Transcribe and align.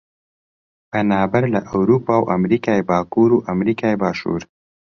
پەنابەر 0.91 1.43
لە 1.53 1.61
ئەورووپا 1.69 2.15
و 2.19 2.29
ئەمریکای 2.31 2.85
باکوور 2.89 3.31
و 3.33 3.43
ئەمریکای 3.47 3.95
باشوور 4.01 4.41